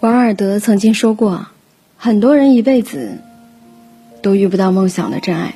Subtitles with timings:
[0.00, 1.46] 王尔德曾经说过，
[1.96, 3.18] 很多人一辈子
[4.20, 5.54] 都遇不到梦想的真爱，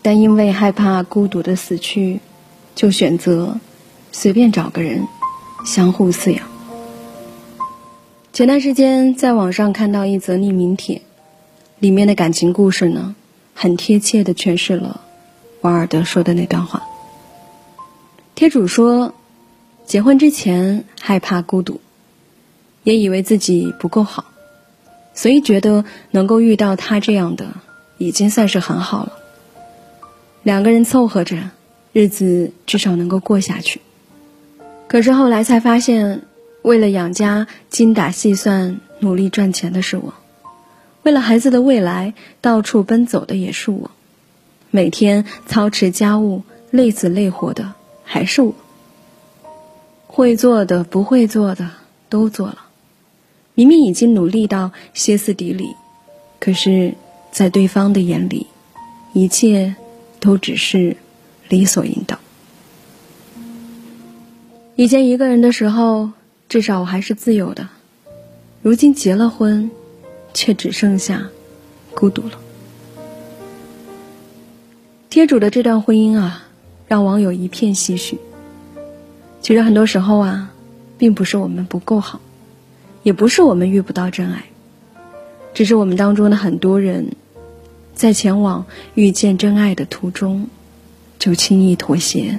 [0.00, 2.20] 但因为害怕孤独的死去，
[2.74, 3.58] 就选择
[4.12, 5.06] 随便找个人
[5.64, 6.46] 相互饲养。
[8.32, 11.02] 前段时间在网上看到一则匿名帖，
[11.80, 13.16] 里面的感情故事呢，
[13.54, 15.00] 很贴切的诠释了
[15.62, 16.82] 王尔德说的那段话。
[18.42, 19.14] 帖主说，
[19.86, 21.80] 结婚之前害怕孤独。
[22.82, 24.24] 也以为自己不够好，
[25.14, 27.46] 所以觉得能够遇到他这样的，
[27.98, 29.12] 已经算是很好了。
[30.42, 31.50] 两个人凑合着，
[31.92, 33.80] 日子至少能够过下去。
[34.88, 36.22] 可是后来才发现，
[36.62, 40.14] 为了养家精打细算、努力赚钱的是我；
[41.04, 43.90] 为了孩子的未来到处奔走的也是我；
[44.72, 47.74] 每天操持家务累死累活的
[48.12, 48.54] 还是我。
[50.06, 51.70] 会做的、不会做的
[52.10, 52.66] 都做了。
[53.54, 55.74] 明明已经努力到歇斯底里，
[56.38, 56.92] 可是，
[57.30, 58.48] 在对方的眼里，
[59.14, 59.74] 一切
[60.20, 60.98] 都只是
[61.48, 62.18] 理所应当。
[64.76, 66.10] 以前一个人的时候，
[66.50, 67.64] 至少我还是自由的；
[68.60, 69.70] 如今结了婚，
[70.34, 71.30] 却只剩下
[71.94, 72.38] 孤独了。
[75.08, 76.41] 贴主的这段婚姻啊，
[76.92, 78.18] 让网友一片唏嘘。
[79.40, 80.52] 其实很多时候啊，
[80.98, 82.20] 并不是我们不够好。
[83.02, 84.44] 也不是我们遇不到真爱，
[85.54, 87.16] 只是我们当中的很多人，
[87.94, 90.48] 在前往遇见真爱的途中，
[91.18, 92.38] 就轻易妥协、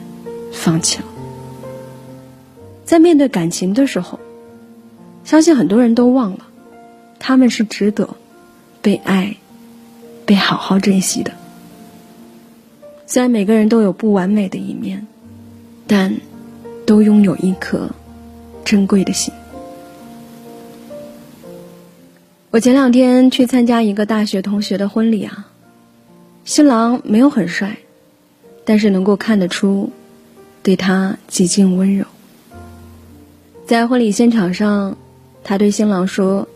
[0.52, 1.06] 放弃了。
[2.86, 4.20] 在面对感情的时候，
[5.24, 6.46] 相信很多人都忘了，
[7.18, 8.08] 他们是值得
[8.84, 9.36] 被爱、
[10.28, 11.34] 被好好珍惜的。
[13.06, 15.06] 虽然每个人都有不完美的一面，
[15.88, 16.16] 但
[16.86, 17.90] 都拥有一颗
[18.66, 19.34] 珍贵的心。
[22.50, 25.48] 我前两天去参加一个大学同学的婚礼啊，
[26.46, 27.78] 新郎没有很帅，
[28.64, 29.92] 但是能够看得出，
[30.62, 32.06] 对他极尽温柔。
[33.66, 34.98] 在婚礼现场上，
[35.44, 36.48] 他对新郎说：“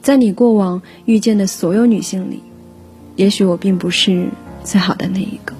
[0.00, 2.40] 在你过往遇见的所有女性里，
[3.16, 4.28] 也许我并不是
[4.66, 5.54] 最好的那一个。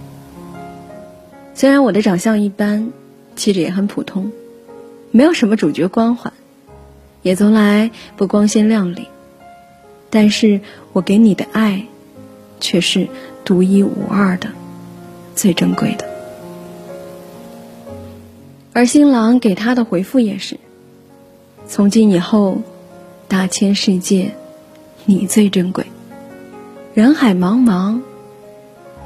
[1.54, 2.92] 虽然我的长相一般，
[3.36, 4.32] 气质也很普通，
[5.12, 6.32] 没有什么主角光环，
[7.22, 9.06] 也从来不光鲜亮丽。”
[10.10, 10.60] 但是
[10.92, 11.84] 我给你的爱，
[12.60, 13.08] 却是
[13.44, 14.48] 独一无二的，
[15.34, 16.06] 最珍贵的。
[18.72, 20.58] 而新郎给他的回复也是：
[21.66, 22.62] 从今以后，
[23.28, 24.32] 大千世界，
[25.04, 25.86] 你最珍贵。
[26.94, 28.00] 人海茫茫，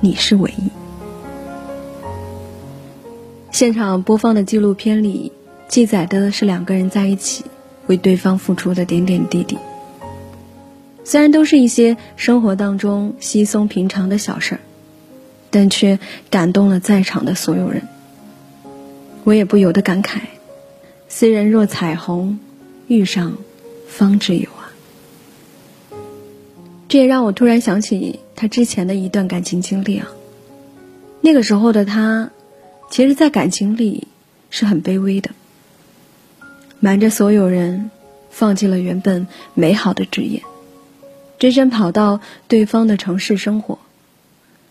[0.00, 0.70] 你是唯一。
[3.50, 5.32] 现场播放的纪录片里，
[5.68, 7.44] 记载的是两个人在一起
[7.86, 9.58] 为对方付出的点点滴滴。
[11.04, 14.60] 虽然都是一些生活当中稀松平常的小事儿，
[15.50, 15.98] 但却
[16.30, 17.82] 感动了在场的所有人。
[19.24, 20.20] 我也不由得感慨
[21.08, 22.38] ：“斯人若彩虹，
[22.86, 23.36] 遇上
[23.86, 24.72] 方知有啊。”
[26.88, 30.08] 这也让我突然想起他之前的一段感情经历啊。
[31.20, 32.30] 那个时候的他，
[32.90, 34.08] 其实，在感情里
[34.48, 35.32] 是很卑微的，
[36.78, 37.90] 瞒着所有人，
[38.30, 40.42] 放弃了原本美好的职业。
[41.38, 43.78] 只身跑到对方的城市生活，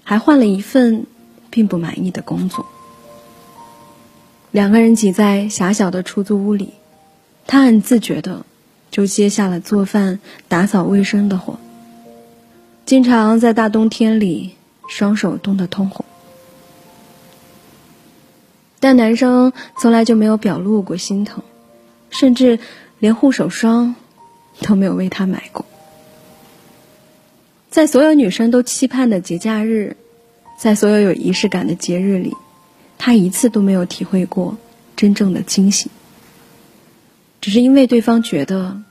[0.03, 1.05] 还换了一份
[1.51, 2.65] 并不满意的工作。
[4.49, 6.73] 两个人挤在狭小的出租屋里，
[7.45, 8.47] 他很自觉的
[8.89, 11.59] 就接下了做饭、打扫卫生的活，
[12.89, 14.55] 经常在大冬天里
[14.87, 16.03] 双手冻得通红。
[18.79, 21.43] 但男生从来就没有表露过心疼，
[22.09, 22.57] 甚至
[22.97, 23.93] 连护手霜
[24.61, 25.63] 都没有为他买过。
[27.69, 29.95] 在所有女生都期盼的节假日，
[30.57, 32.33] 在所有有仪式感的节日里，
[32.97, 34.57] 他一次都没有体会过
[34.95, 35.91] 真正的惊喜。
[37.39, 38.81] 只是因为对方觉得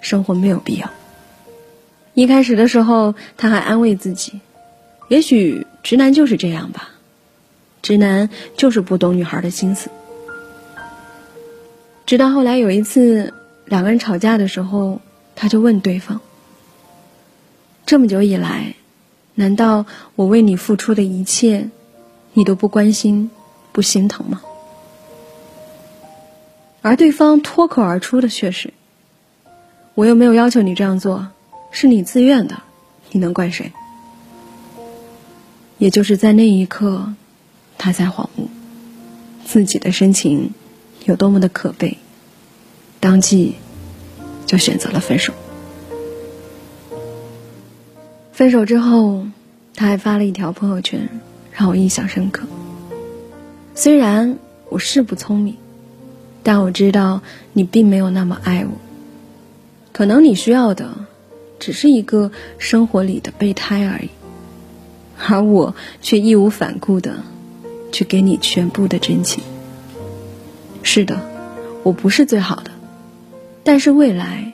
[0.00, 0.88] 生活没有必要。
[2.14, 4.40] 一开始的时候，他还安慰自己，
[5.08, 6.90] 也许直男就是这样吧，
[7.82, 9.90] 直男就是不懂女孩的心思。
[12.06, 13.34] 直到后来有一次
[13.64, 15.00] 两个人吵架的时候，
[15.34, 16.20] 他就问对方。
[17.84, 18.74] 这么久以来，
[19.34, 19.84] 难道
[20.14, 21.68] 我为你付出的一切，
[22.32, 23.30] 你都不关心、
[23.72, 24.40] 不心疼吗？
[26.80, 28.72] 而对方脱口而出的却是
[29.94, 31.28] ：“我又没有要求你这样做，
[31.74, 32.62] 是你自愿的，
[33.10, 33.72] 你能怪谁？”
[35.76, 37.12] 也就是在那一刻，
[37.76, 38.48] 他才恍悟，
[39.44, 40.52] 自己的深情
[41.04, 41.98] 有多么的可悲，
[43.00, 43.56] 当即
[44.46, 45.34] 就选择了分手。
[48.32, 49.26] 分手之后，
[49.74, 51.08] 他还发了一条朋友圈，
[51.50, 52.46] 让我印象深刻。
[53.74, 54.38] 虽然
[54.70, 55.56] 我是不聪明，
[56.44, 57.20] 但我知道
[57.52, 58.78] 你并没有那么爱我。
[59.92, 60.94] 可能你需要的，
[61.64, 64.10] 只是一个生活里的备胎而已，
[65.26, 67.22] 而我却义无反顾的
[67.90, 69.42] 去给你全部的真情。
[70.82, 71.18] 是的，
[71.82, 72.70] 我不是最好的，
[73.62, 74.52] 但是未来，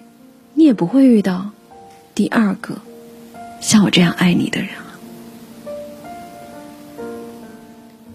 [0.54, 1.50] 你也不会遇到
[2.14, 2.76] 第二个。
[3.60, 4.86] 像我这样爱你的人了，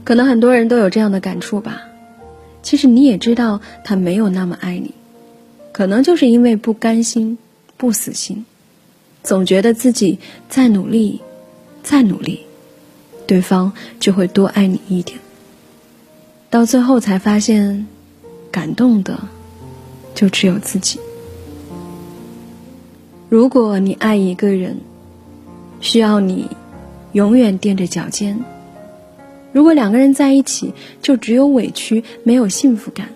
[0.06, 1.82] 可能很多人都有这样的感触吧。
[2.64, 4.94] 其实你也知道他没有那么爱你，
[5.74, 7.38] 可能就是因为不甘心、
[7.76, 8.46] 不死心，
[9.26, 11.20] 总觉得自己再努力、
[11.82, 12.46] 再努力，
[13.26, 15.20] 对方就会多爱你一点。
[16.52, 17.88] 到最后才发现，
[18.52, 19.20] 感动的
[20.14, 21.00] 就只有自己。
[23.28, 24.78] 如果你爱一个人，
[25.82, 26.48] 需要你
[27.14, 28.40] 永远踮着脚尖。
[29.52, 33.10] 如果两个人在一起就只有委屈没有幸福感，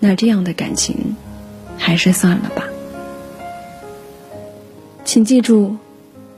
[0.00, 1.16] 那这样的感情
[1.76, 2.64] 还是算了吧。
[5.08, 5.76] 请记住，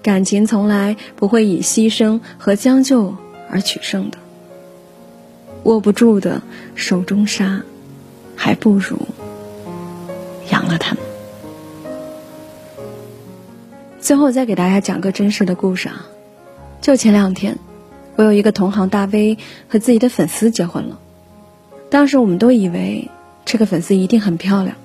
[0.01, 3.17] 感情从来不会以牺牲和将就
[3.51, 4.19] 而取胜的。
[5.65, 6.41] 握不住的
[6.77, 7.63] 手中沙，
[8.37, 8.97] 还不如
[10.53, 11.03] 扬了它们。
[14.01, 16.07] 最后再给大家讲个真实的故事啊，
[16.81, 17.59] 就前两天，
[18.15, 19.37] 我有一个同行大 V
[19.69, 20.97] 和自己的粉丝结婚了。
[21.91, 23.11] 当时我们都以为
[23.45, 24.77] 这个粉丝一定很漂亮，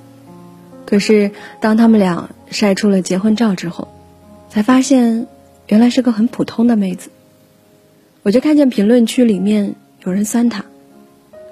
[0.85, 3.87] 可是当他们俩晒出了结婚照之后，
[4.49, 5.27] 才发现
[5.67, 7.09] 原来是个很普通的妹子。
[8.23, 10.65] 我就看见评论区里面有人酸他，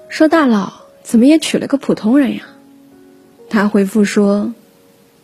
[0.08, 0.72] 说大佬
[1.02, 2.44] 怎么也娶了个普通人呀？
[3.50, 4.52] 他回复说，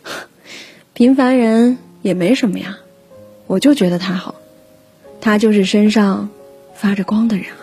[0.93, 1.77] 平凡人。
[2.03, 2.79] 也没什么呀，
[3.45, 4.33] 我就觉得他好，
[5.21, 6.31] 他就是身上
[6.73, 7.61] 发着光的人啊。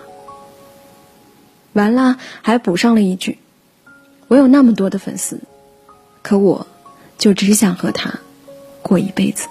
[1.73, 3.39] 完了，还补上了一句
[4.31, 5.41] ：“我有那么多的粉丝，
[6.28, 6.66] 可我
[7.16, 8.20] 就只想和他
[8.82, 9.48] 过一辈子，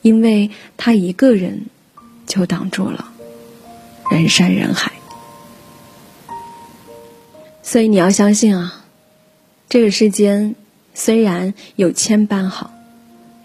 [0.00, 1.66] 因为他一个人
[2.24, 3.12] 就挡住了
[4.12, 4.92] 人山人海。”
[7.64, 8.84] 所以你要相信啊，
[9.68, 10.54] 这个世间
[10.94, 12.70] 虽然有千般好。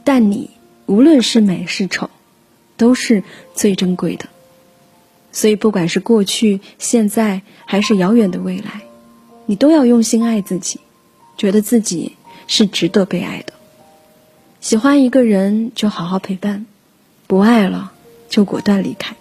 [0.04, 0.52] 但你
[0.86, 2.12] 无论是美是丑，
[2.78, 3.24] 都是
[3.56, 4.26] 最珍贵的。
[5.32, 8.82] 所以，不管是过去、现在，还是遥远的未来，
[9.48, 10.80] 你都要用心爱自己，
[11.42, 13.54] 觉得自己是值得被爱的。
[14.60, 16.68] 喜欢一个人就好好陪伴，
[17.26, 17.94] 不爱了
[18.30, 19.16] 就果断离开，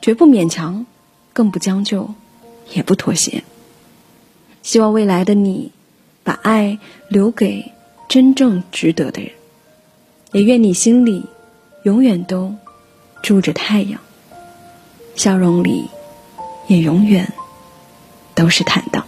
[0.00, 0.86] 绝不勉强，
[1.34, 2.14] 更不将就，
[2.72, 3.44] 也不妥协。
[4.62, 5.72] 希望未来的你，
[6.22, 7.72] 把爱留给
[8.08, 9.32] 真正值得的人。
[10.32, 11.26] 也愿你心里
[11.82, 12.54] 永远都
[13.22, 14.00] 住着太阳，
[15.14, 15.90] 笑容里
[16.68, 17.34] 也永远
[18.34, 19.02] 都是坦荡。